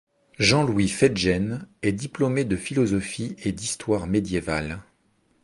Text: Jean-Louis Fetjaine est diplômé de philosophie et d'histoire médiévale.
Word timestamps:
Jean-Louis 0.39 0.87
Fetjaine 0.89 1.67
est 1.83 1.91
diplômé 1.91 2.43
de 2.43 2.55
philosophie 2.55 3.35
et 3.43 3.51
d'histoire 3.51 4.07
médiévale. 4.07 4.81